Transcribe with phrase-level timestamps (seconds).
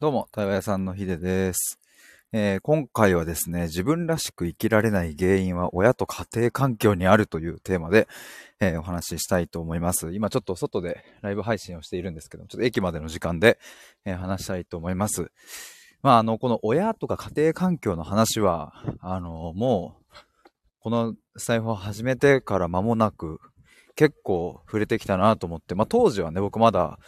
[0.00, 1.80] どうも、対話屋さんのひでです、
[2.30, 8.06] えー、今回はですね、自分らしく生きられない原因は親と家庭環境にあるというテーマで、
[8.60, 10.14] えー、お話ししたいと思います。
[10.14, 13.58] 今ちょっと外でライブ配信をしているんですけど、ちょっと駅までの時間で、
[14.04, 15.32] えー、話したいと思います。
[16.00, 20.14] まあ、あの、この親とか家庭環境の話は、あの、もう、
[20.78, 23.40] この財布を始めてから間もなく、
[23.96, 27.00] 結構触れてきたなと思って、まあ当時はね、僕まだ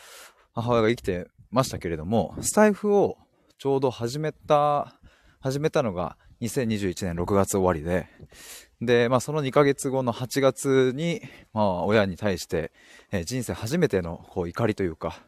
[0.55, 3.19] 母親が生きてましたけれども、スタイフを
[3.59, 4.99] ちょうど始めた、
[5.41, 8.07] 始めたのが2021年6月終わりで、
[8.81, 11.21] で、まあその2ヶ月後の8月に、
[11.53, 12.73] まあ親に対して、
[13.13, 15.21] えー、人生初めてのこう怒りというか、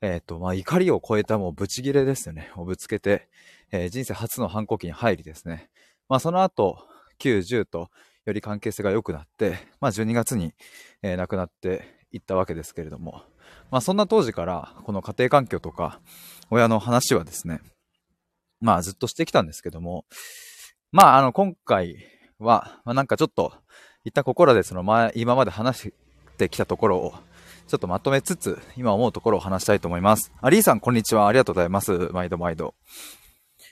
[0.00, 3.28] えっ、ー、と、まあ怒りを超えたもうブチギレですよね、をぶつけて、
[3.70, 5.68] えー、人生初の反抗期に入りですね。
[6.08, 6.78] まあその後、
[7.18, 7.90] 9、10と
[8.24, 10.54] より関係性が良くなって、まあ12月に、
[11.02, 13.22] え、亡くなっていったわけですけれども、
[13.70, 16.00] まあそんな当時からこの家庭環境とか
[16.50, 17.60] 親の話はですね、
[18.60, 20.04] まあずっとしてきたんですけども、
[20.92, 21.96] まああの今回
[22.38, 23.52] は、まあなんかちょっと
[24.04, 25.92] 一旦ここらでその前、今まで話し
[26.38, 27.14] てきたところを
[27.66, 30.32] ちょっとまとめつつ、今思うところを話したいと思います。
[30.40, 31.26] あ、リーさんこんにちは。
[31.26, 32.10] ありがとうございます。
[32.12, 32.74] 毎度毎度。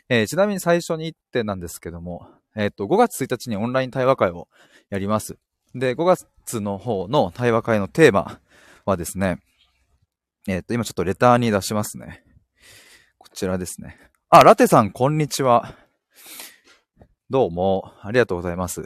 [0.09, 4.49] えー、ちなみに最初に1点なんですけども、えっ、ー、と、5月1日にオンライン対話会を
[4.91, 5.39] やります。
[5.75, 8.41] で、5月の方の対話会のテーマ
[8.85, 9.39] はですね、
[10.47, 12.23] えっ、ー、と、今ちょっとレターに出しますね。
[13.17, 13.99] こちらですね。
[14.29, 15.75] あ、ラテさん、こんにちは。
[17.31, 18.85] どうも、ありがとうございます。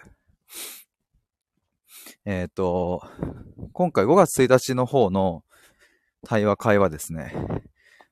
[2.24, 3.02] えっ、ー、と、
[3.72, 5.42] 今回5月1日の方の
[6.24, 7.34] 対話会はですね、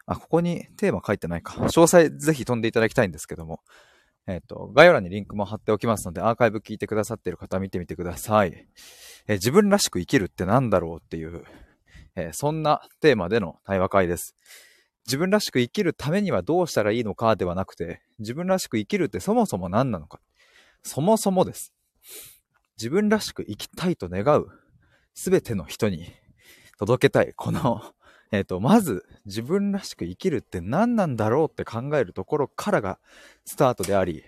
[0.06, 1.54] あ、ここにテーマ書いてないか。
[1.54, 3.60] 詳細ぜひ飛んでいただきたいんですけども、
[4.26, 8.66] えっ、ー、と、概要欄にリンクも貼っておきますので、アーカイブ聞いてくださっている方見てみてください。
[9.28, 11.44] えー、自分らしく生きるって何だろうっていう、
[12.16, 14.34] えー、そんなテーマでの対話会です。
[15.06, 20.20] 自分らしく生きるためにはどうしたらいいのかではなくて、自分らしく生きるってそもそも何なのか。
[20.82, 21.72] そもそもです。
[22.76, 24.48] 自分らしく生きたいと願う、
[25.14, 26.12] すべての人に
[26.78, 27.82] 届けたい、この、
[28.32, 32.98] えっ、ー、と、まず自分らしく生きるって何なんだろうって考えるところからが
[33.44, 34.24] スタートであり、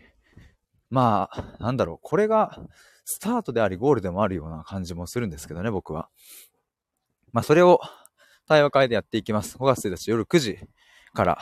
[0.89, 2.61] まあ、なんだろう、これが
[3.05, 6.09] スタートでありゴールでもあるような感じもするんですけどね、僕は。
[7.33, 7.81] まあ、それを
[8.47, 9.57] 対話会でやっていきます。
[9.59, 10.59] 5月1日夜9時
[11.15, 11.39] から、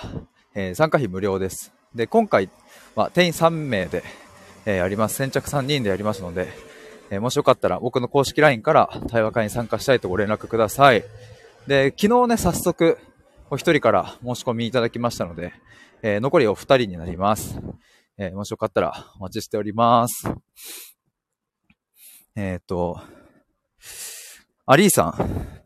[0.55, 1.73] えー、参加費無料です。
[1.95, 2.51] で、今回
[2.95, 4.03] は定員3名で、
[4.65, 5.17] えー、やります。
[5.17, 6.49] 先着3人でやりますので、
[7.11, 11.05] えー、もしよかったら僕の公式 LINE から対話会に参加したいとご連絡ください。
[11.67, 12.99] で、昨日ね、早速、
[13.51, 15.53] お一人から申し込みいただきましたので、
[16.03, 17.61] えー、残りお二人になります。
[18.19, 20.29] えー、もしよかったらお待ちしております。
[22.35, 23.01] えっ、と、
[24.67, 25.66] アリーさん、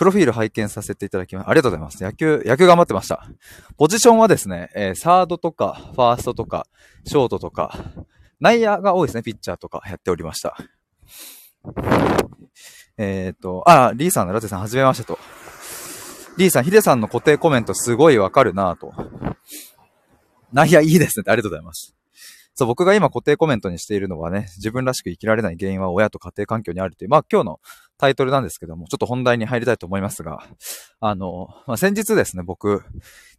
[0.00, 1.50] プロフィール拝見させていただきます。
[1.50, 2.02] ありがとうございます。
[2.02, 3.28] 野球、野球頑張ってました。
[3.76, 6.66] ポジションはですね、えー、サードとか、ファーストとか、
[7.04, 7.76] ショートとか、
[8.40, 10.56] 内野が多いですね、ピッチャーとかやっておりました。
[12.96, 15.18] えっ、ー、と、あ、リーさん、ラテさん、はじめましてと。
[16.38, 18.94] リーさん、ヒデさんの固定コメントすごいわかるなと。
[20.50, 21.24] 内野いいですね。
[21.26, 21.94] ありがとうございます。
[22.54, 27.60] そう、僕が今固定コメントにしているのはね、自分らしく生きられない原因は親と家庭環境にあるという、まあ今日の
[28.00, 30.46] タイトルなんですけども、ちょっと本題に入りたいと思いますが、
[31.00, 32.82] あの、まあ、先日ですね、僕、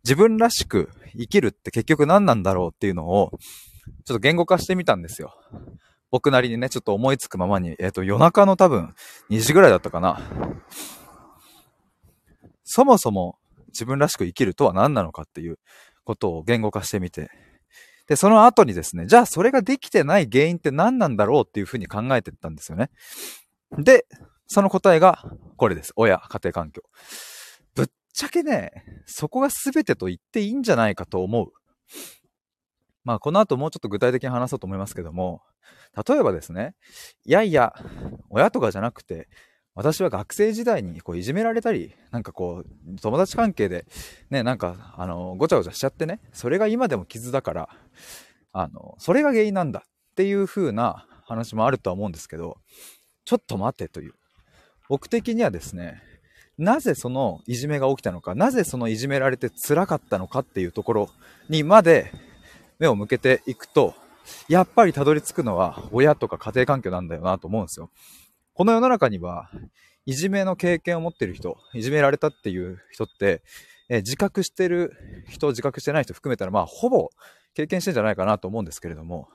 [0.03, 3.31] 自分らしく生きるって結局何なんだろうっていうのを、
[4.05, 5.33] ちょっと言語化してみたんですよ。
[6.11, 8.93] 僕なりにね、ちょっと思いつくままに、えっ、ー、と、夜中の多分
[9.31, 10.21] 2時ぐらいだったかな。
[12.63, 13.39] そもそも
[13.69, 15.57] 自分らしく生きるとは何なのかっていう
[16.03, 17.31] ことを言語化してみて、
[18.07, 22.91] で、その後にですね、じゃあそれができてない原因って何なんだろうっていうふうに考えてったんですよね。
[23.77, 24.05] で、
[24.53, 25.23] その答えが
[25.55, 25.93] これです。
[25.95, 26.81] 親、家庭環境。
[27.73, 31.53] ぶっちゃけね、そこが全てと言っていいんじゃないかと思う。
[33.05, 35.41] まあ、この後もうちょっと具体的に話そうと思いますけども、
[36.05, 36.75] 例えばですね、
[37.23, 37.73] いやいや、
[38.29, 39.29] 親とかじゃなくて、
[39.73, 43.85] 私は学生時代にこういじめられたり、なんかこう、友達関係で、
[44.31, 47.69] ね、なんか、あの、ごちゃごちゃしちゃってね、それが今でも傷だから、
[48.51, 52.57] あの、それが原因なんだっていう風な話もあるとは思うんですけど、
[53.23, 54.13] ちょっと待てという。
[54.91, 56.03] 僕的にはですね、
[56.57, 61.09] なぜそのいじめが起きたのか、なぜそのいじめられて辛かったのかっていうところ
[61.47, 62.11] にまで
[62.77, 63.95] 目を向けていくと、
[64.49, 67.89] やっぱりたどり着くのは親とか家庭環境なんだよなと思うんですよ。
[68.53, 69.49] この世の中には、
[70.05, 73.43] いじめの経験を持ってる人、いじめられたっていう人って、
[73.87, 77.11] え自覚してる人、自覚してない人含めたら、まあ、ほぼ
[77.53, 79.29] 経験してんじゃないかなと思うんですけれども、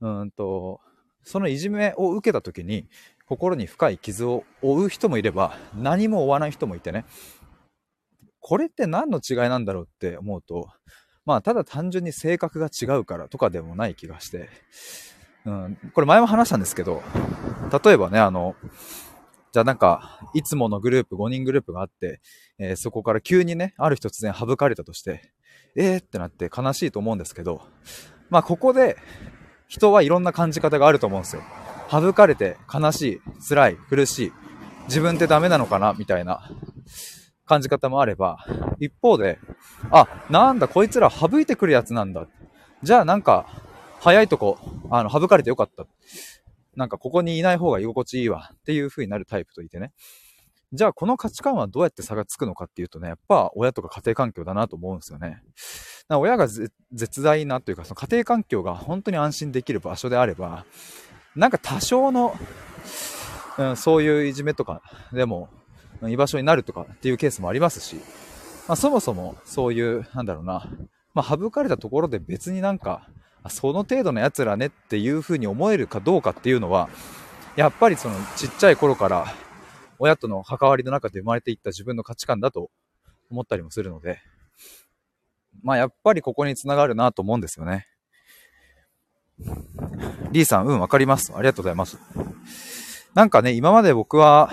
[0.00, 0.80] うんと、
[1.24, 2.86] そのいじめを受けた時に、
[3.28, 7.04] 心に深い傷を負う人もいれば、何も負わない人もいてね。
[8.40, 10.68] これって何の違いなんだろうって思うと、
[11.26, 14.48] まあ、ただ単純に性格が違うからとかでもない気がして、
[15.44, 17.02] うん、これ前も話したんですけど、
[17.84, 18.56] 例えばね、あの、
[19.52, 22.20] じゃあなんか、いつものグループ、5人グループがあって、
[22.58, 25.32] えー、そこから急にね、ある日突然省かれたとして、
[25.76, 27.60] えーってなって悲しいと思うんですけど、
[28.30, 28.96] まあここで、
[29.66, 31.42] 人はいろんな感じ方があると思うんですよ。
[31.90, 34.32] 省かれて悲しい、辛い、苦しい、
[34.88, 36.50] 自分ってダメなのかなみたいな
[37.46, 38.44] 感じ方もあれば、
[38.78, 39.38] 一方で、
[39.90, 42.26] あ、なんだ、こいつら省いてくるやつなんだ。
[42.82, 43.46] じゃあなんか、
[44.00, 44.58] 早いとこ、
[44.90, 45.86] あの、省かれてよかった。
[46.76, 49.92] なんかここにいない方が居心地いいわっていう風になるタイプといてね。
[50.72, 55.42] じゃあこの価値観はどうやって差がつくのかっていうとね、やっぱ親とか家庭環境だなと思うんですよね。
[56.10, 60.66] 親が絶大なというか、その家庭環境が本当に安心できる場所であれば、
[61.38, 62.36] なんか多少の、
[63.58, 64.82] うん、そういういじめとか
[65.12, 65.48] でも
[66.02, 67.96] 居場所になるとかっていうケースもありますし、
[68.66, 70.68] まあ、そもそもそういう、なんだろうな、
[71.14, 73.08] まあ、省かれたところで別になんか、
[73.48, 76.88] その程度の奴らねっていうふうに思えるかどうかっていうのは、
[77.54, 79.26] やっぱりそのちっちゃい頃から
[80.00, 82.70] 親との関わりの中で生まれていった自分の価値観だと
[83.30, 84.18] 思ったりもするので、
[85.62, 87.86] まあやっぱりここにつながるなと思うんですよね。
[90.30, 91.32] リーさん、うん、わかります。
[91.34, 91.98] ありがとうございます。
[93.14, 94.50] なんかね、今まで僕は、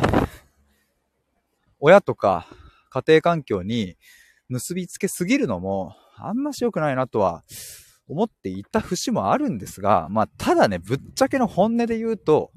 [1.80, 2.48] 親とか
[2.89, 3.98] 家庭環境に
[4.48, 7.44] 結びつけすぎるのも、あんまし良くないなとは
[8.07, 12.51] 思っていた節もあるんですが、まあ、ただね、ぶっちゃけの本音で言うと、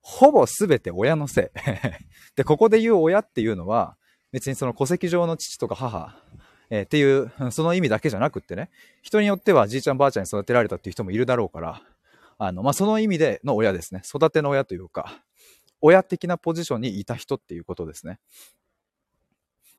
[0.00, 1.60] ほぼ全て親のせい。
[2.36, 3.96] で、ここで言う親っていうのは、
[4.32, 6.18] 別にその戸籍上の父とか母、
[6.70, 8.70] えー、っていう、その意味だけじゃなくってね、
[9.02, 11.82] 人によってはじいちゃんばあちゃんに育てられたっていう人もいるだろうから、
[12.38, 14.02] あの、まあ、その意味での親ですね。
[14.04, 15.22] 育ての親というか、
[15.80, 18.18] 親的なポジションにいた人っていうことですね。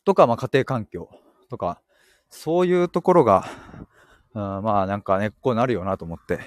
[0.03, 1.09] とか、まあ、家庭環境
[1.49, 1.81] とか、
[2.29, 3.47] そういうところが、
[4.33, 6.39] うん、まあ、なんか根っこになるよなと思って。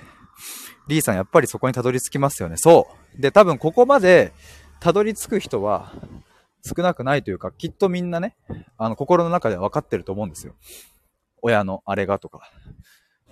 [0.86, 2.56] リーさんやっぱりそこにたどり着きますよね。
[2.56, 3.20] そう。
[3.20, 4.32] で、多分ここまで
[4.80, 5.92] たどり着く人は
[6.64, 8.36] 少なくないというか、きっとみんなね、
[8.76, 10.54] あの、心の中では分かってると思うんですよ。
[11.42, 12.50] 親のあれがとか。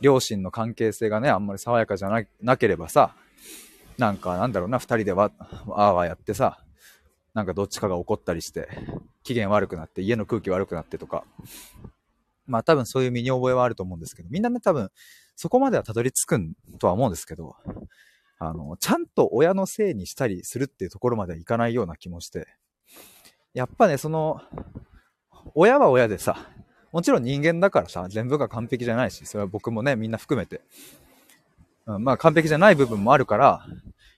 [0.00, 3.14] 両親の関係性がね、あんまり爽やかじゃななければさ、
[3.98, 5.30] なんかなんだろうな、二人でわ、
[5.66, 6.58] わーわやってさ、
[7.34, 8.68] なんかどっちかが怒ったりして、
[9.22, 11.24] 機嫌悪くなって、家の空気悪くなってとか、
[12.46, 14.90] まあ多分そういう身に覚えはあると思うんですけど、みんなね多分
[15.36, 17.56] そこまではたどり着くんとは思うんですけど、
[18.38, 22.46] あの、ちゃんと親のせいにしたりするっていうところまではいかないような気もして、
[23.54, 24.40] やっぱね、その、
[25.54, 26.48] 親は親でさ、
[26.96, 30.62] もちろん人間だからさ、全部が完璧じゃないし、それは僕もね、みんな含めて、
[31.84, 33.66] うん、まあ完璧じゃない部分もあるから、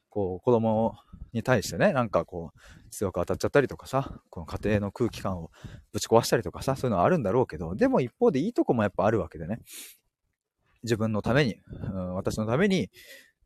[0.09, 0.95] こう、子供
[1.33, 5.51] に対してね、なんかこう、強く当たっちゃったりとかさ、この家庭の空気感を
[5.93, 9.59] ぶち壊したりとかさ、そういうのはあるんだろうけど、でも一方でいいとこもやっぱあるわけでね。
[10.85, 12.91] 自分のために、うん、私のために、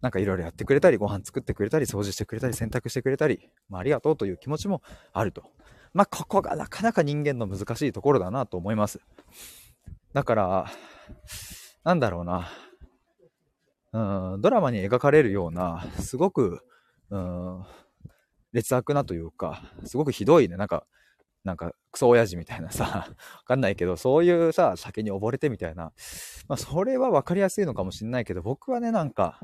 [0.02, 4.82] なんかいろいろやってくれたり、ご飯作ってくれたり、掃除してくれたり、洗濯してくれたり、まあ、ありがとうという気持ちも
[5.14, 5.44] あると。
[5.94, 9.00] まあ、ここがなかなか人間の難しいところだなと思います。
[10.12, 10.66] だから、
[11.84, 12.48] なんだろうな。
[13.92, 16.64] うん、ドラマに描かれるような、すごく、
[17.10, 17.64] うん、
[18.52, 20.86] 劣悪なというか、すごくひどいね、なんか、
[21.44, 25.92] なんか、クソ親父みたいなさ、わかんないけど、そういうさ、酒に溺れてみたいな、
[26.48, 29.40] まあ、それは分かりやすいのかもしんないけど、僕はね、なんか、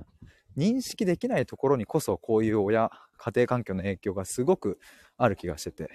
[0.57, 4.79] 認識できないところにこそ、こういう親、家庭環境の影響がすごく
[5.17, 5.91] ある気がしてて、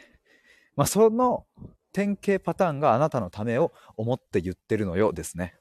[0.76, 1.46] まあ、その
[1.92, 5.56] 典型パターンがあなたのためを思って言ってるのよですね。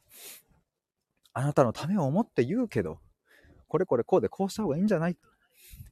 [1.35, 2.99] あなたのためを思って言うけど、
[3.69, 5.13] これこれこうでこうした方がいいんじゃない？
[5.13, 5.17] い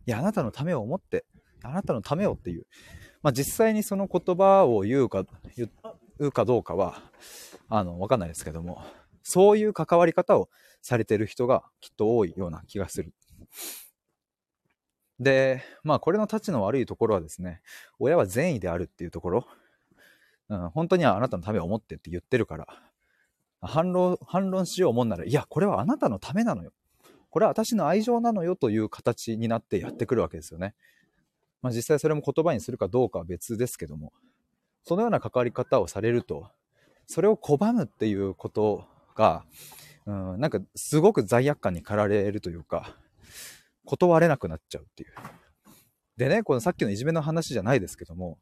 [0.06, 1.24] や、あなたのためを思って、
[1.62, 2.66] あなたのためをっていう。
[3.22, 5.24] まあ、実際にその言葉を言うか、
[5.56, 5.68] 言
[6.18, 7.02] うかどうかは、
[7.68, 8.82] あの、わかんないですけども、
[9.22, 10.48] そういう関わり方を
[10.80, 13.12] されてる人がきっと多いような気がする。
[15.20, 17.60] で、まあこれの立ちの悪いところはですね、
[17.98, 19.46] 親は善意であるっていうところ、
[20.48, 22.66] うん、本当にはあなたのためを思ってって言ってるから、
[23.60, 26.72] 反論、反論しようもんなら、いや、これはあなたのためなのよ。
[27.28, 30.74] これは私の愛情なのよという形になってやってくるわけですよね。
[31.62, 34.12] まあ実際それも言葉にするかどうかは別ですけども、
[34.82, 36.48] そのような関わり方をされると、
[37.06, 39.44] それを拒むっていうことが、
[40.06, 42.96] うん、なんかすごく罪悪感に駆られるというか、
[43.84, 45.10] 断れなくなっちゃうっていう。
[46.16, 48.38] でね、このさっきのいじめの話じゃないですけども、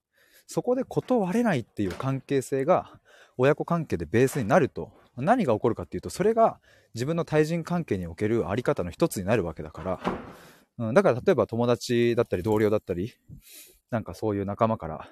[0.47, 3.01] そこで断れないっていう関係性が
[3.37, 6.59] 親子関係でベースになると、何が起こるかっていうと、それが
[6.95, 10.01] 自分の対人関係におけるあり方の一つになるわけだから、
[10.79, 13.13] うん、だから例えば友達だったり同僚だったり、
[13.91, 15.09] なんかそういう仲間から、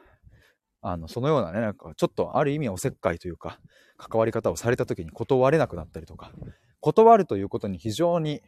[0.82, 3.60] あの、そのようなね、なんかちょっとある意味おせっかいというか、
[3.96, 6.32] 関わり方をされた時に断れなくなったりとか、
[6.80, 8.42] 断るということに非常に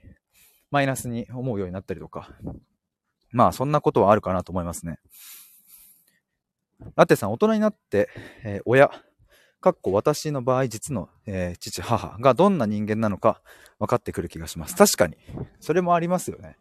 [0.71, 2.31] マイナスに思うようになったりとか、
[3.31, 4.99] まあそんなことはあるかなと思いますね。
[6.97, 8.09] ラテさん、大人になって、
[8.45, 8.91] えー、親、
[9.61, 13.43] かっこ私の場合、実の、えー、父、母がどんな人間なのか
[13.81, 14.77] 分かってくる気がします。
[14.77, 15.17] 確かに。
[15.59, 16.57] それもありますよね。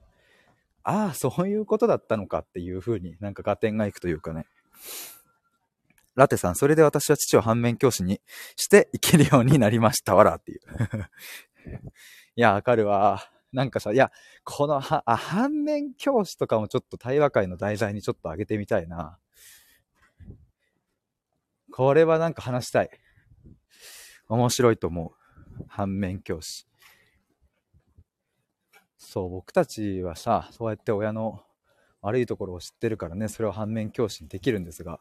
[0.84, 4.48] ああ、そういうことだったのかっていうふうになんか合点がいくというかね。
[6.16, 8.20] ラテさん、それで私は父を反面教師に
[8.56, 10.60] して生きるようになりましたわらっていう。
[12.36, 13.30] いや、わかるわ。
[13.52, 14.12] なんかさ、いや、
[14.44, 19.18] このは、あ、反面教師とかもちょっと対話会の題材にちょっと上げてみたいな。
[21.72, 22.90] これはなんか話したい。
[24.28, 25.14] 面白いと思
[25.60, 25.66] う。
[25.68, 26.68] 反面教師。
[28.98, 31.42] そう、僕たちはさ、そうやって親の
[32.02, 35.00] 悪いところを知ってるからね、それを反面教師にできるんですが、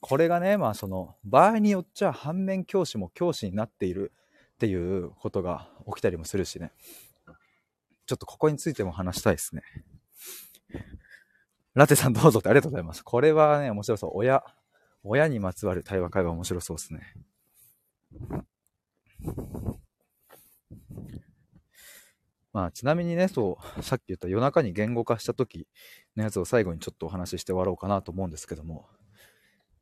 [0.00, 4.12] これがね、まあその、場合によっちゃ反面教師も教師になっている
[4.54, 6.72] っていうことが起きたりもするしね。
[8.06, 9.62] ちょっとここについても話したいですね。
[11.74, 13.02] ラテさんどうぞってありがとうございます。
[13.02, 14.10] これはね、面白そう。
[14.14, 14.42] 親、
[15.02, 17.14] 親にまつわる対話会話面白そうですね。
[22.52, 25.66] まあ、ちなみにね、そう、さっき言った夜中に言語化した時
[26.16, 28.88] のやつを最後にちょっとお話しして終わろうかなと思うんですけども、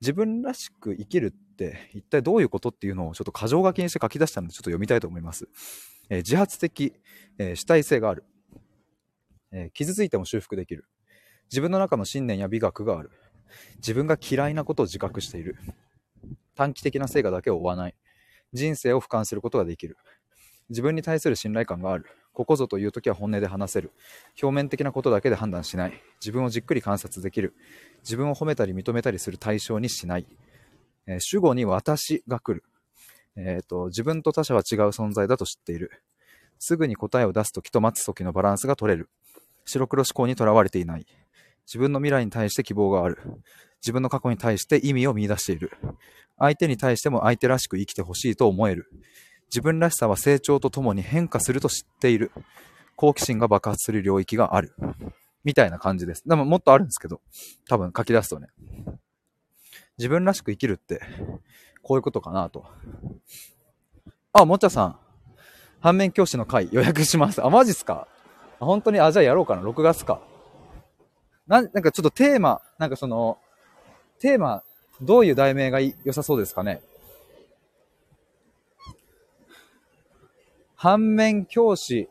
[0.01, 5.49] 自分らしく生きるって一体どういうことっていうのをちょっと箇条書きにして書き出したのでちょっと読みたいと思います。
[6.09, 6.95] えー、自発的、
[7.39, 8.25] えー、主体性がある、
[9.53, 10.87] えー、傷ついても修復できる。
[11.51, 13.11] 自分の中の信念や美学がある。
[13.77, 15.57] 自分が嫌いなことを自覚している。
[16.55, 17.95] 短期的な成果だけを追わない。
[18.53, 19.97] 人生を俯瞰することができる。
[20.69, 22.07] 自分に対する信頼感がある。
[22.33, 23.93] ここぞという時は本音で話せる。
[24.41, 25.93] 表面的なことだけで判断しない。
[26.21, 27.55] 自分をじっくり観察できる。
[28.03, 30.27] 自分を褒めたり認めたりする対象にしない。
[31.07, 32.65] えー、主語に私が来る。
[33.37, 35.91] え、ー、と、自分と他者は違う存在だと知っている。
[36.59, 39.09] すぐに答えを出す時と待つ時のバランスが取れる。
[39.65, 41.07] 白黒思考にとらわれていない。
[41.67, 43.19] 自分の未来に対して希望がある。
[43.83, 45.73] 自分の過去に対して意味を見出している。
[46.39, 48.91] 相手に対しても相手らしく生きてほしいと思える。
[49.51, 52.31] 自分らしさは成長とともに変化すると知っている。
[52.95, 54.75] 好奇心が爆発する領域がある。
[55.43, 56.23] みたいな感じです。
[56.29, 57.21] でももっとあるんですけど、
[57.69, 58.49] 多分書き出すとね。
[59.99, 61.01] 自分らしく生きるって、
[61.83, 62.67] こういうことかなと。
[64.33, 64.99] あ、もっちゃさん。
[65.81, 67.43] 反面教師の会予約します。
[67.45, 68.07] あ、マジっすか？
[68.61, 69.63] 本当に、あ、じゃあやろうかな。
[69.63, 70.21] 6月か。
[71.47, 73.39] な、なんかちょっとテーマ、なんかその、
[74.21, 74.63] テーマ、
[75.01, 76.83] どういう題名が良さそうですかね？
[80.83, 82.09] 反面教師。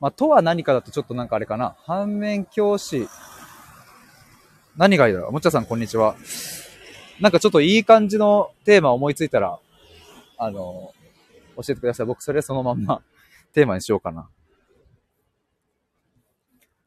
[0.00, 1.76] まあ、とは何かだとちょっとなんかあれかな。
[1.84, 3.06] 反面教師。
[4.76, 6.16] 何がいいだろうもっちゃさんこんにちは。
[7.20, 9.60] なんかちょっといい感じのテーマ思いついたら、
[10.38, 10.92] あの、
[11.54, 12.06] 教えてください。
[12.06, 13.00] 僕それそのまんま
[13.52, 14.28] テーマにしようかな。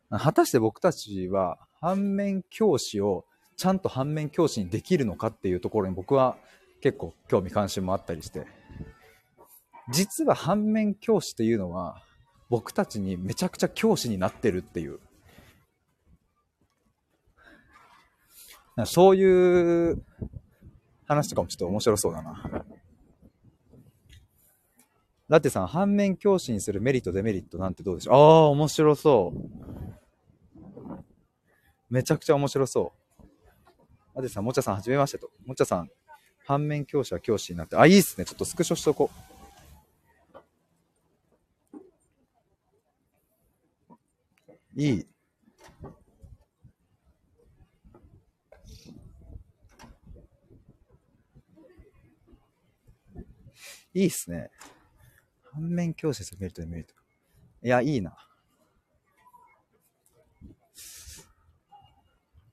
[0.09, 3.23] 果たして僕たちは反面教師を
[3.55, 6.35] ちゃんと反面教師にできるのかっていうところに僕は
[6.81, 8.60] 結構興味関心もあったりして。
[9.89, 12.01] 実は反面教師っていうのは
[12.49, 14.99] 僕たちにめちゃくちゃ教師になってるっていう。
[18.85, 20.03] そういう
[21.05, 22.65] 話とかもちょっと面白そうだな。
[25.27, 28.15] ラテさん、反面教師にするメリット、デメリットなんてどうでしょう？
[28.15, 29.39] ああ、面白そう。
[31.89, 33.23] めちゃくちゃ面白そう。
[34.15, 35.29] ラテさん、もちゃさん、はじめましてと。
[35.45, 35.89] もちゃさん、
[36.45, 37.77] 反面教師は教師になって。
[37.77, 38.25] あ、いいっすね。
[38.25, 39.30] ちょっとスクショしとこう。
[44.75, 45.07] いい。
[53.93, 54.49] いいっすね。
[55.51, 56.93] 反面教師するメリットデメリット。
[57.63, 58.15] いや、いいな。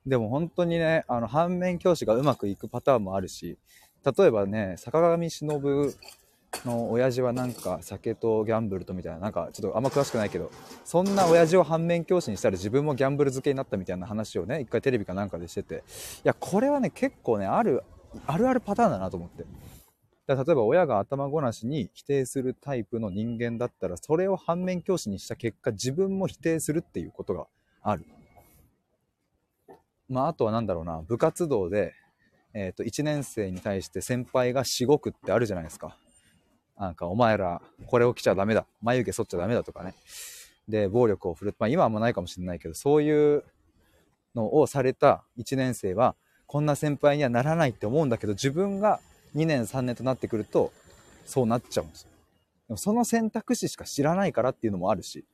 [0.04, 3.58] でも本当にね、あの、反面教師がうまくいくパターンもあるし、
[4.04, 5.60] 例えばね、坂上忍
[6.64, 10.50] の親父はなんか酒とギャンブルとみたいな、なんかちょっとあんま詳しくないけど、
[10.84, 15.80] そんな親父を反面教師にしたら自分もギャンブル漬けになったみたいな話をね、一回テレビかなんかでしてて、い
[16.24, 17.82] や、これはね、結構ね、ある、
[18.26, 19.44] あるあるパターンだなと思って。
[20.26, 27.46] だ例えば親が頭ごなしに否定するタイプの人間だったら、それを反面教師にした結果、自分も否定するっていうことが
[27.82, 28.04] ある。
[30.08, 31.94] まあ、あとは何だろうな、部活動で、
[32.54, 35.96] えっ、ー、と、1年生に対して先輩がしごくってあるじゃないですか。
[36.78, 38.66] なんか、お前ら、これを着ちゃダメだ。
[38.82, 39.94] 眉毛剃っちゃダメだとかね。
[40.68, 43.44] で、暴力を振るって、まあ今はもうないかもしれないけど、そういう
[44.34, 46.14] のをされた1年生は、
[46.46, 49.00] こんな先輩にはならないって思うんだけど、自分が
[49.34, 50.72] 2年3年となってくると、
[51.26, 52.10] そうなっちゃうんですよ。
[52.68, 55.24] でもその選択肢しか知らないからっていうのもあるし、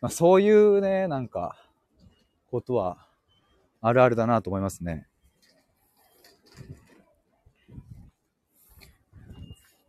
[0.00, 1.56] まあ、そういうね、なんか、
[2.50, 2.98] ことは、
[3.80, 5.08] あるあるだなと思いますね。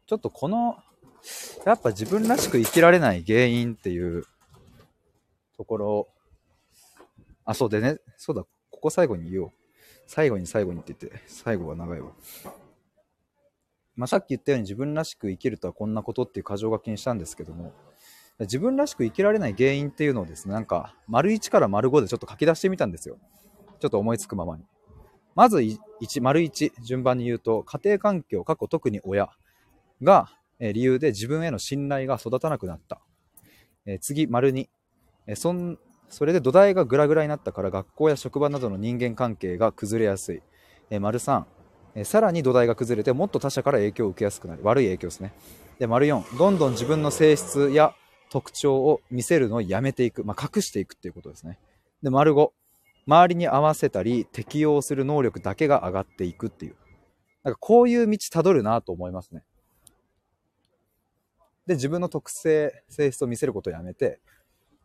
[0.09, 0.75] ちょっとこの、
[1.67, 4.25] やっぱ自分らしく生きられない原因っていう
[5.55, 6.07] ところ、
[7.45, 9.51] あ、そうでね、そうだ、ここ最後に言おう。
[10.07, 12.09] 最後に最後にって言って、最後は長いわ。
[13.95, 17.71] まあ、さっき言ったように自分らしく生きるとはこんなことっていう箇条書きにしたんですけども、
[18.39, 23.19] 自分らしく生きられない原因っていうのをですね、なんか、丸1から丸5でちょっと書き出してみたんですよ。
[23.79, 24.63] ちょっと思いつくままに。
[25.35, 25.77] まず1、
[26.23, 29.29] 丸1、順番に言うと、家庭環境、過去特に親。
[30.01, 30.29] が、
[30.59, 32.99] え理由で自分への信頼が育たなくなった。
[33.85, 34.67] え次、丸2、
[35.27, 35.77] えそん
[36.09, 40.41] それで土台がグラグラになったから学校や職場などの人間関係が崩れやすい。
[40.89, 41.43] え丸3、
[41.95, 44.61] えさらに土台が崩れてもっと他者から影響を受けやすくなる。
[44.63, 45.33] 悪い影響ですね。
[45.79, 47.93] で、丸4、どんどん自分の性質や
[48.29, 50.23] 特徴を見せるのをやめていく。
[50.23, 51.57] まあ、隠していくっていうことですね。
[52.03, 52.51] で、丸5、
[53.07, 56.75] 周りに合わせたり適応する能力だけが上がっていくっていう。
[57.43, 59.43] なんかこういう道たどるなと思いますね。
[61.69, 64.19] で、自分の特性、性質を見せることをやめて、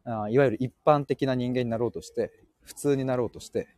[0.05, 3.69] あいわゆる一般的な人間になろうとして、普通になろうとして、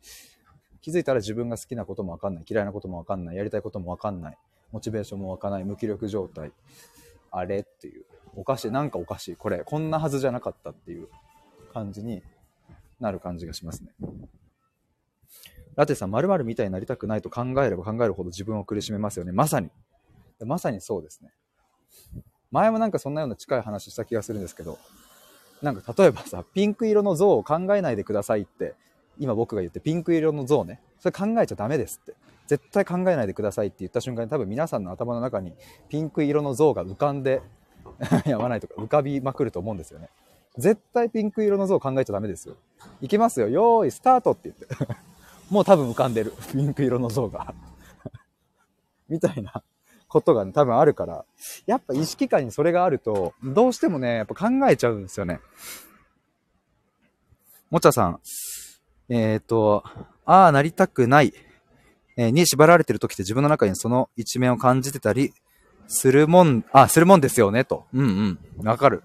[0.80, 4.38] 気づいたら自分が好きなこともわかんない、嫌いなこともわかんない、やりたいこともわかんない、
[4.72, 6.50] モチベーションもわかない、無気力状態。
[7.30, 8.04] あれっていう。
[8.34, 9.36] おかしい、なんかおかしい。
[9.36, 11.06] これ、こんなはずじゃなかったっていう
[11.72, 12.24] 感じに
[12.98, 13.94] なる感じがしますね。
[15.76, 19.30] ラテさん、〇〇みたいになりたくないと考えれば考えるほど自分を苦しめますよね。
[19.30, 19.70] まさに。
[20.44, 21.30] まさにそうですね。
[22.50, 24.78] 前もなんかそんなような近い話した気がするんですけど、
[25.62, 28.74] なんか例えばさ、ピンク色の像を考えないでくださいって、
[29.18, 32.14] 今僕が言ってピンク色の像ね、それ考えちゃダメですって。
[32.46, 35.52] 絶対考えないでくださいって言った瞬間に多分皆さんの頭の中に
[35.88, 37.42] ピンク色の像が浮かんで
[38.24, 40.08] やばないとか浮かびまくると思うんですよね。
[40.56, 42.56] 絶対ピンク色の像考えちゃダメですよ。
[43.00, 43.48] いきますよ。
[43.48, 44.66] よーい、スタートって言って
[45.50, 46.32] もう多分浮かんでる。
[46.52, 47.54] ピンク色の像が
[49.08, 49.62] みたいな
[50.16, 51.26] ことが、ね、多分あるから、
[51.66, 55.40] やっぱ意識下にそれがあると、どうしてもね、やっぱ考えちゃうんですよね。
[57.68, 58.20] もちゃさん、
[59.10, 59.84] えっ、ー、と、
[60.24, 61.34] ああ、なりたくない、
[62.16, 65.34] えー、に縛られてる時って自分の中にその一面を感じてたり
[65.86, 67.84] するもん、あ、するもんですよね、と。
[67.92, 68.66] うんうん。
[68.66, 69.02] わかる。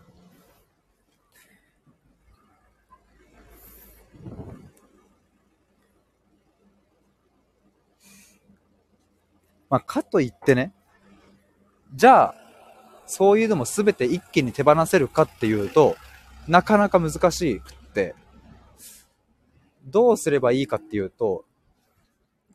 [9.69, 10.73] まあ、かといってね、
[11.93, 12.35] じゃあ、
[13.05, 15.97] そういうのも全て一気に手放せるかっていうと、
[16.47, 18.15] なかなか難しくって、
[19.85, 21.45] どうすればいいかっていうと、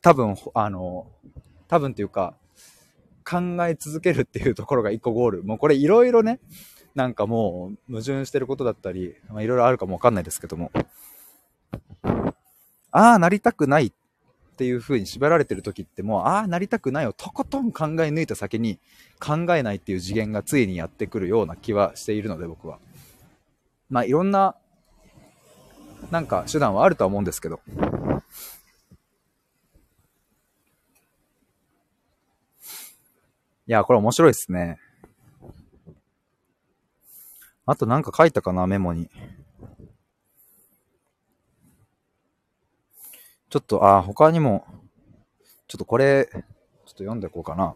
[0.01, 1.11] 多分、あの、
[1.69, 2.35] 多分っていうか、
[3.29, 5.43] 考え続けるっていうところが一個ゴール。
[5.43, 6.41] もうこれいろいろね、
[6.95, 10.71] なんかもう矛盾してることだったり、まあ、いろいろあるかもわかんないですけども、
[12.93, 13.93] ああ、なりたくないっ
[14.57, 18.79] っていう風に縛られてる時ってもう、ああ、なりたくないをとことん考え抜いた先に
[19.21, 22.79] 考えないっていう次元がついにやってくるような気はしているので、僕は。
[23.91, 24.57] まあ、いろんな、
[26.11, 27.61] なんか手段はあるとは思うんですけど。
[33.67, 34.79] いや、これ面白いですね。
[37.67, 39.11] あとなんか書いたかな、メモに。
[43.49, 44.65] ちょっと、あ、他にも、
[45.69, 47.75] ちょっとこれ、ちょっと読んでいこうかな。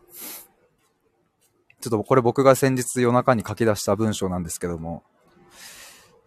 [1.80, 5.02] ちょっとこれ僕が先日夜中に書き出した文章なんですけども、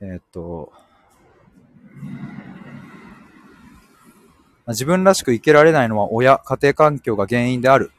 [0.02, 0.72] えー、っと、
[4.68, 7.92] 自分らしく生きられないのは親、家庭環境が原因である。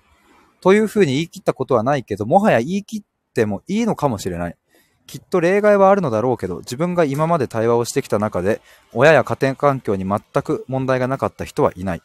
[0.61, 3.03] というふうに言い切ったことはないけど、もはや言い切っ
[3.35, 4.57] てもいいのかもしれない。
[5.07, 8.61] きっと例外はあるのだろうけど、自分が今まで対話をしてきた中で、
[8.93, 12.03] 親や家庭環境に全く問題がなかった人はいない。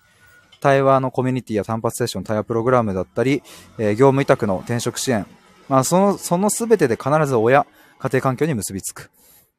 [0.59, 3.41] 対話のコミュニティや単発セッション、対話プログラムだったり、
[3.77, 5.25] えー、業務委託の転職支援、
[5.69, 7.65] まあ、その、その全てで必ず親、
[7.99, 9.09] 家庭環境に結びつく。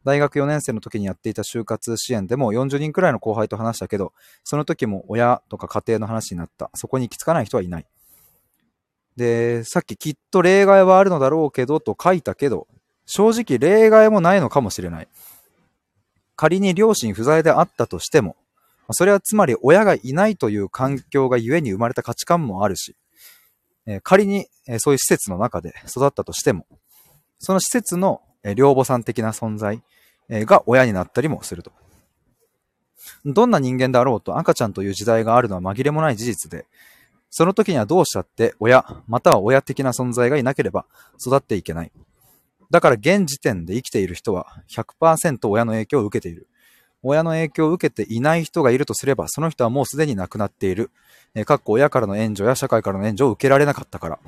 [0.04, 4.12] 大学4年生の時にやっていた就活支援でも40人くらいの後輩と話したけど、
[4.44, 6.70] その時も親とか家庭の話になった。
[6.74, 7.86] そこに行き着かない人はいない。
[9.16, 12.66] で、さっききっと例外はあるのだろうけどと書いたけど、
[13.12, 15.08] 正直例外もないのかもしれない。
[16.36, 18.36] 仮に両親不在であったとしても、
[18.92, 22.94] それはつまり親がいないという環境がゆえに生まれた価値観もあるし、
[24.04, 24.46] 仮に
[24.78, 26.66] そういう施設の中で育ったとしても、
[27.40, 28.22] その施設の
[28.54, 29.82] 両母さん的な存在
[30.30, 31.72] が親になったりもすると。
[33.24, 36.64] どんな人間であろうと赤ちゃんという時代があるのは紛れもない事実で、
[37.28, 40.86] その時にはどうしたって親、または親的な存在がいなければ
[41.20, 41.90] 育っていけない。
[42.70, 46.46] だから現時点で生きている人は100%親の影響を受けている。
[47.02, 50.90] 親の影響を受けていない人がいるとすれば、その人はもうすでに亡くなっている。
[51.34, 54.18] えー、かっこ親からの援助や社会からの援助を受けられなかったから。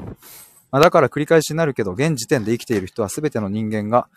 [0.70, 4.08] まあ、だから繰り返しになるけど、現時点で生きている人は全ての人間が、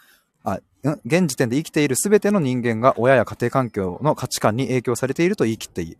[0.44, 0.60] あ、
[1.06, 5.98] 現時点で生きている全ての人間が親や家庭環境の価値観に影響されていると言い切っていい。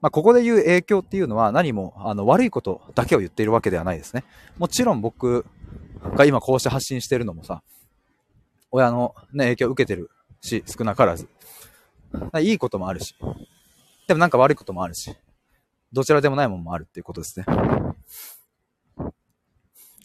[0.00, 4.24] まあ、ここで言う影響っていうのは何もあの悪いことだけを言っているわけではないですね。
[4.56, 5.44] もちろん僕
[6.02, 7.62] が今こうして発信してるのもさ、
[8.70, 11.28] 親の、ね、影響を受けてるし、少なからず。
[12.40, 13.14] いいこともあるし。
[14.06, 15.14] でもなんか悪いこともあるし。
[15.92, 17.46] どちらでもないものもあるっていうことですね。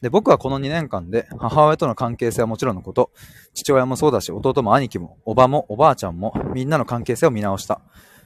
[0.01, 3.11] で、僕はこの2年間で母親との関係性はもちろんのこと、
[3.53, 7.81] 父親もそうだし、弟も兄貴も、おばもおばあちゃんも、みんなの関係性を見直した。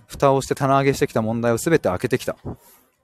[0.08, 2.38] 蓋をして棚上げしてきた問題を全て開けてきた。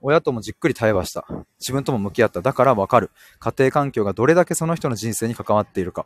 [0.06, 1.26] 親ともじっくり対話した。
[1.58, 2.42] 自分とも向き合った。
[2.42, 3.10] だからわかる。
[3.38, 6.04] 家庭環境がどれだけその人の人生に関わっているか。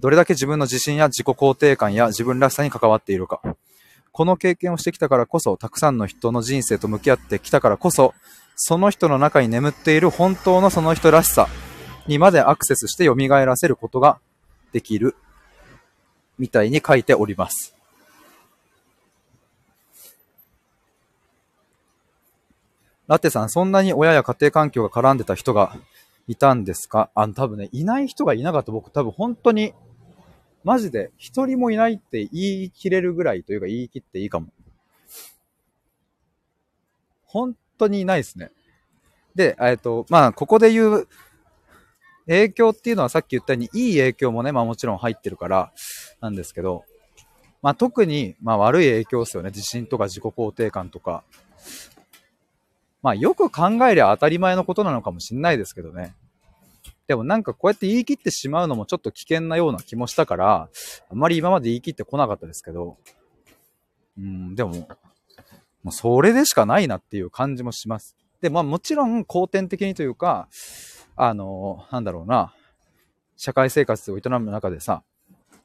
[0.00, 3.40] どれだけ自分の自信や自己肯定感や自分らしさに関わっているか。
[4.10, 8.14] この経験をしてきたからこそ、たくさんの人の人生と向き合ってきたからこそ、
[8.56, 11.48] その人の中に眠っている本当のその人らしさ
[12.08, 14.18] にまでアクセスして蘇らせることが
[14.72, 15.14] できる
[16.36, 17.73] みたいに書いております。
[23.06, 25.76] ラテさん、そんなに親や家庭環境が絡んでた人が
[26.26, 27.10] いたんですか？
[27.14, 29.74] あの、多分ね、いない人がいなかった僕、多分本当に、
[30.64, 34.48] マジで一人もいないって言い切れるぐらいというか言い切っていいかも。
[37.26, 38.50] 本当にいないですね。
[39.34, 41.08] で、えっと、まあ、ここで言う
[42.26, 45.72] 影響っていうのはさっき言ったように、いい影響もね、まあもちろん入ってるから、
[46.22, 46.84] なんですけど、
[47.60, 49.50] まあ特に、まあ悪い影響ですよね。
[49.50, 51.24] 自信とか自己肯定感とか、
[53.04, 56.14] まあよく考えりゃ当たり前のことなのかもしんないですけどね。
[57.06, 60.70] でもなんかこうやって言い切ってしまうのもちょっと危険なような気もしたから、
[61.10, 62.96] あんまり今まで言い切ってこなかったですけど、
[64.16, 64.88] うん、でも、
[65.82, 68.16] もうそれでしかないなっていう感じもします。
[68.40, 70.48] で、まあもちろん後天的にというか、
[71.14, 72.54] あの、なんだろうな、
[73.36, 75.02] 社会生活を営む中でさ、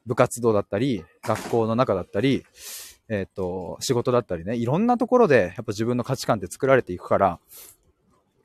[0.04, 2.44] 部活動だったり、学校の中だったり、
[3.10, 7.40] えっ、ー、と、仕事だったりね、いろんなところでやっぱ自分の価値観って作られていくから、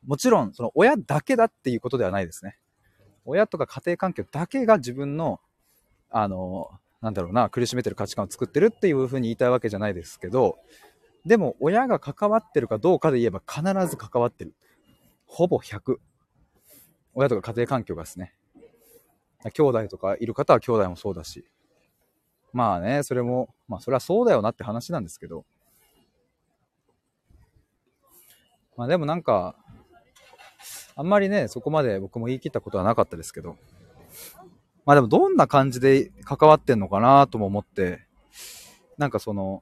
[0.06, 2.58] もちろんその親だけだっていうことではないですね。
[3.26, 5.40] 親とか家庭環境だけが自分の、
[6.10, 10.58] あの、なんだろうな、苦しめてる価値観を作ってるっていうふうに言いたいわけじゃないですけど、
[11.28, 14.56] でも親が関わってるかどうかで言えば必ず関わってる。
[15.28, 15.98] ほぼ100。
[17.14, 18.34] 親とか家庭環境がですね。
[19.54, 21.46] 兄弟とかいる方は兄弟もそうだし、
[22.56, 25.44] まあね、それも、まあそれはそうだよなって話なんですけど。
[28.78, 29.58] まあでもなんか、
[30.96, 33.58] あんまりね、そこまで僕も言い切ったことはなかったですけど。
[34.86, 38.08] まあでもどんな感じで関わってんのかなとも思って、
[38.98, 39.62] なんかその、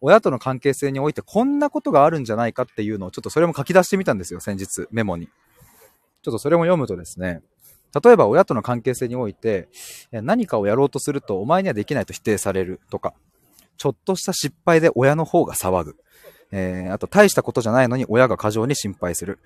[0.00, 5.28] 親との関係性においてこんなことがあるんじゃないかっていうのをちょっとそれも書き出してみたんですよ、先日、メモに。
[6.22, 7.40] ちょっとそれも読むとですね、
[8.02, 9.68] 例えば親との関係性において、
[10.12, 13.14] 何かをやろうとするとお前にはできないと否定されるとか、
[13.76, 15.96] ちょっとした失敗で親の方が騒ぐ。
[16.50, 19.38] えー、あと大したことじゃないのに親が過剰に心配する。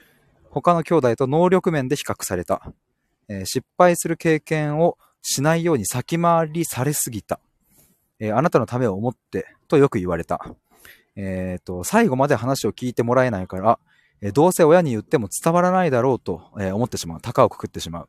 [0.50, 2.72] 他の兄弟と能力面で比較された。
[3.28, 7.40] えー、失敗する経験をしないように先回りされすぎた。
[8.18, 10.54] えー、あなたのためを思ってとよく言われた。
[11.14, 13.78] えっ、と、最後まで話を聞いてもらえないから、
[14.22, 17.20] えどうせ親に言っても伝わらないだろうと、え思ってしまう。
[17.20, 18.08] 高をくくってしまう。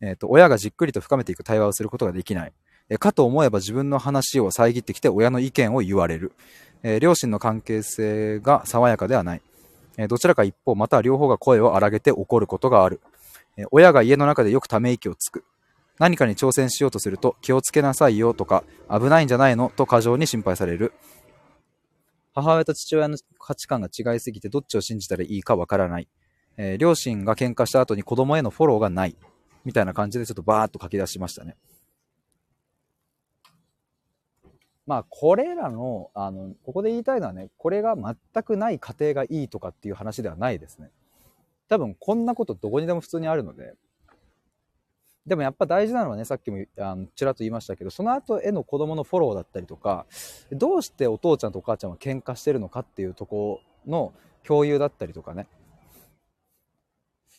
[0.00, 2.52] えっ、と、親がじっくりと深めていく対話をすることができない。
[2.88, 6.32] えかと思えば自分の話を遮ってきて親の意見を言われる。
[6.84, 9.42] え両親の関係性が爽やかではない。
[9.96, 13.00] えどちらか一方、または両方が声を荒げて怒ることがある。
[13.56, 15.44] え親が家の中でよくため息をつく。
[15.98, 20.92] 何かに挑戦しようとすると気をつけなさいよとか危ないんじゃないのと過剰に心配される。
[22.32, 26.08] 母親と父親の価値観が違いすぎてどっちを信じたらいいかわからない。
[26.56, 29.16] えー、両親が喧嘩した後に子供へのフォローがない。
[29.64, 31.56] みたいな感じでちょっとバーっと書き出しましたね。
[34.86, 40.90] まあ、これらの、あの、ここで言いたいのはね、これが全くない家庭がいいとかっていう話ではないですね。
[41.68, 43.74] 多分、こんなことどこにでも普通にあるので、
[45.30, 50.04] でもやっぱ大事なのはね、さっきもあのちらっと言いましたけど、その後への子供のフォローだったりとか、
[50.50, 54.12] どうしてお父ちゃんとお母ちゃんは喧嘩してるのかっていうとこの
[54.42, 55.46] 共有だったりとかね。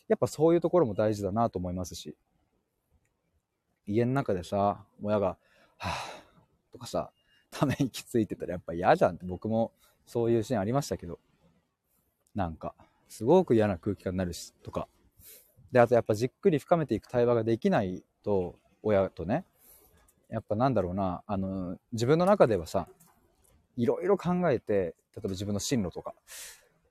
[0.08, 2.16] やっぱそういうところも大事だなと思いますし、
[3.86, 5.36] 家の中でさ、親が、
[5.78, 7.12] はぁ、とかさ、
[7.50, 9.74] ため息ついてたらやっぱ嫌じゃんって僕も
[10.06, 11.20] そういうシーンありましたけど、
[12.36, 12.74] なんか、
[13.10, 14.88] すごく嫌な空気感になるし、とか。
[15.72, 19.46] で、あとやっぱじっくり深めていく対話ができないと、親とね、
[20.30, 22.88] やっぱなんだろうな、あの、自分の中ではさ、
[23.78, 26.14] いろいろ考えて、例えば自分の進路とか、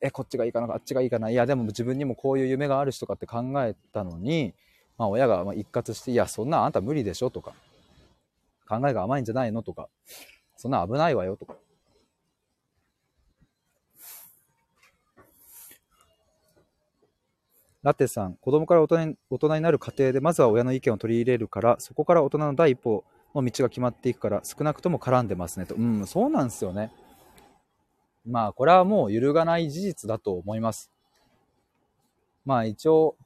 [0.00, 4.54] え、こっちがいいかな、あっちがいいかな、いや、でも自分にもこういう夢があるしとかって考えたのに、
[4.96, 7.54] まあ親がま一括して、いや、そんなあんた無理でしょとか、
[8.68, 9.88] 考えが甘いんじゃないのとか、
[10.56, 11.56] そんな危ないわよとか。
[17.82, 25.74] ラテさん、子供から大人に大人になる過程で、まずは親の意見を取り入れるから、そこから大人の第一歩の道が決まっていくから、少なくとも絡んでますねと。
[25.74, 26.92] うん、そうなんですよね。
[28.26, 30.90] まあ、これはもう揺るがない事実だと思います。
[32.44, 33.16] まあ、一応、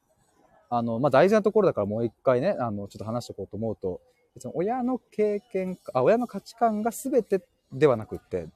[0.69, 3.99] あの、まあ、大事なところだからもう一回ね、あの、ちょっと話しておこうと思うと、
[4.35, 7.41] 別に親の経験あ、親の価値観が全て
[7.73, 8.47] ではなくって、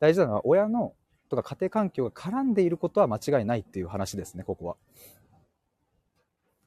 [0.00, 0.94] 大事なのは親の
[1.36, 4.76] とか家庭環境が絡んでいることは間違いないっていう話ですね、ここは。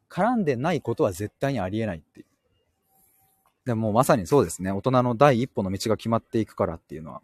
[0.10, 2.26] 絡んでないことは絶対にありえないっていう。
[3.66, 4.72] でもまさにそうですね。
[4.72, 7.22] 大人の第一歩の道が決まっていくからっていうのは。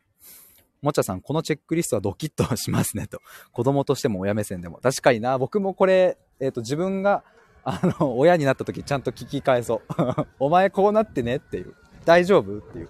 [0.82, 3.22] もちゃさん、このチェックリストはドキッとしますねと。
[3.52, 4.80] 子供としても親目線でも。
[4.82, 7.24] 確かにな、僕もこれ、えっ、ー、と、自分が、
[7.64, 9.82] あの、親になった時ちゃんと聞き返そう。
[10.40, 11.76] お前こうなってねっていう。
[12.04, 12.90] 大丈夫っていう。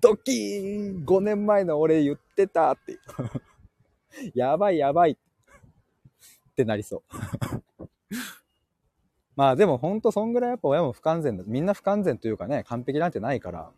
[0.00, 3.00] ドキーン !5 年前の俺言ってたっていう。
[4.34, 5.16] やばいやばいっ
[6.54, 7.02] てなりそう。
[9.36, 11.44] まあでもほんとそんぐらいやっぱ親も不完全だ。
[11.46, 13.70] みんな不完全というかね、完璧なんてないから、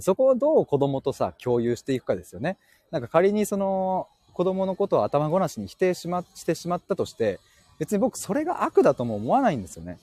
[0.00, 2.58] そこをどう子供とさ、共有していくかですよね。
[2.90, 7.38] なんか仮にその子供のことを頭ごなしに否定し,、ま、してしまったとして、
[7.78, 9.98] 別に僕それが悪だとも思わないんですよね。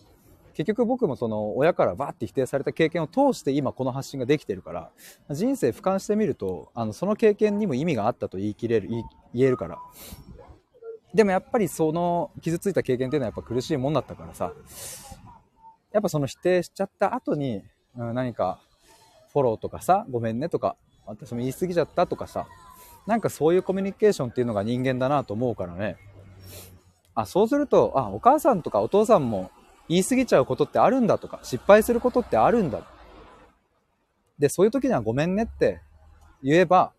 [0.54, 4.92] 結局僕もその親からバーって否定された経験を通して今この発信ができてるから、
[5.30, 8.90] 人生俯瞰してみると、あの、その経験にも意味があったと言い切れる、
[9.34, 9.80] 言えるから。
[11.14, 14.54] でもやっぱりその傷ついた経験っていうのはやっぱ苦しいもんだったからさ、
[15.92, 17.64] やっぱその否定しちゃった後に、
[17.98, 18.62] うん、何か
[19.34, 22.48] フォローとかさ、ごめんねとか、私も言い過ぎちゃったとかさ、
[23.08, 25.98] なんかそういうコミュニケーションっていうのが人間だなと思うからね。
[27.14, 29.52] あ、そうすると、あ、お母さんとかお父さんも
[29.92, 32.82] 言い過ぎちゃうことってあるんだとか、失敗することってあるんだ。
[34.40, 35.82] で、そういう時にはごめんねって
[36.42, 36.94] 言えば、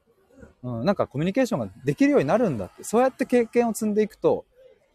[0.62, 4.44] うん、なんかコミュニケーションができるようになるんだって、そうやって経験を積んでいくと、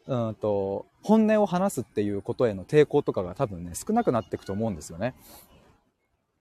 [0.06, 5.16] うんと、本音を話すっていうことへの抵抗とかが多分ね、少なくなっていくと思うんですよね。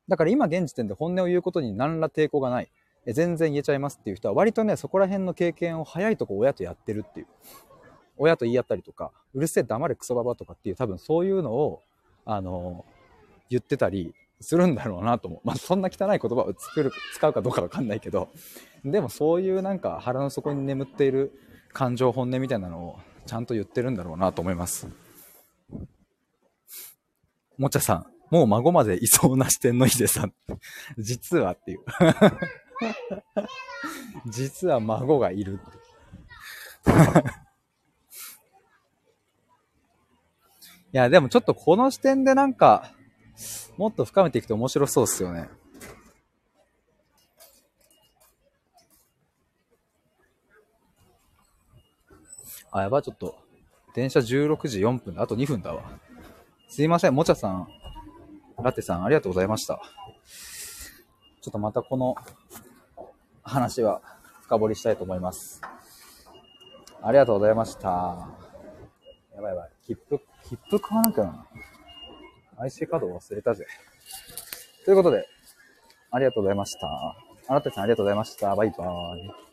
[0.08, 2.70] だから今現時点で本音を言うことに何ら抵抗がない。
[3.06, 7.26] 全然言えちゃいますっていう人は割とね、そこら辺の経験を早いとこ親とやってるっていう。
[8.16, 11.82] 親と言い合ったりとか、うるせえ黙れクソババとかっていう多分そういうのを、
[12.24, 12.84] あの、
[13.48, 15.40] 言ってたりするんだろうなと思う。
[15.44, 18.28] まあそんな汚い言葉を作る、使うかどうかわかんないけど、
[18.84, 21.32] でもそういうなんか腹の底に眠っている
[21.72, 24.88] 感情本音みたいなのをちゃんと言ってるんだろうなと思います。
[27.58, 30.32] もちゃさん、もう孫までいそうな視点のヒデさん。
[30.98, 31.80] 実はっていう。
[34.26, 35.60] 実は孫がいる。
[40.92, 42.92] いや、でもちょっとこの視点でなんか、
[43.76, 45.48] もっと深めていくと面白そうっすよね。
[52.70, 53.36] あ、やばい、ちょっと。
[53.94, 55.82] 電車16時4分で、あと2分だわ。
[56.68, 57.68] すいません、もちゃさん、
[58.62, 59.80] ラテさん、ありがとうございました。
[61.40, 62.16] ちょっとまたこの
[63.42, 64.02] 話は
[64.42, 65.62] 深掘りしたいと思います。
[67.02, 68.28] ありがとうございました。
[69.34, 69.70] やばいやばい。
[69.86, 71.46] 切符、切符買わなきゃな。
[72.58, 73.66] IC カード忘れたぜ。
[74.84, 75.26] ということで、
[76.10, 76.86] ありがとうございました。
[77.48, 78.54] あなたさんありがとうございました。
[78.54, 79.45] バイバーイ。